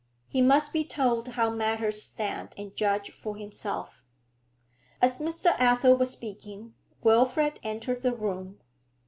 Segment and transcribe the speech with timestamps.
[0.27, 4.03] He must be told how matters stand, and judge for himself.'
[4.99, 5.53] As Mr.
[5.59, 8.59] Athel was speaking, Wilfrid entered the room.